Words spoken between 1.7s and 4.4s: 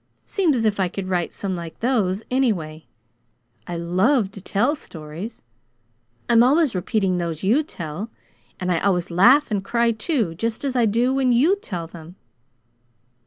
those, anyway. I LOVE